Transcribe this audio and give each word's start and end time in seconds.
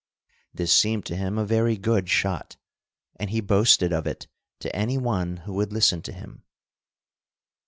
This 0.51 0.73
seemed 0.73 1.05
to 1.05 1.15
him 1.15 1.37
a 1.37 1.45
very 1.45 1.77
good 1.77 2.09
shot, 2.09 2.57
and 3.17 3.29
he 3.29 3.39
boasted 3.39 3.93
of 3.93 4.07
it 4.07 4.25
to 4.61 4.75
any 4.75 4.97
one 4.97 5.37
who 5.45 5.53
would 5.53 5.71
listen 5.71 6.01
to 6.01 6.11
him. 6.11 6.41